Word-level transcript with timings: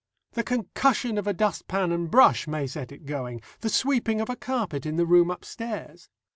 The 0.31 0.41
concussion 0.41 1.19
of 1.19 1.27
a 1.27 1.33
dust 1.33 1.67
pan 1.67 1.91
and 1.91 2.09
brush 2.09 2.47
may 2.47 2.65
set 2.65 2.91
it 2.91 3.05
going, 3.05 3.39
the 3.59 3.69
sweeping 3.69 4.19
of 4.19 4.31
a 4.31 4.35
carpet 4.35 4.83
in 4.83 4.95
the 4.95 5.05
room 5.05 5.29
upstairs. 5.29 6.09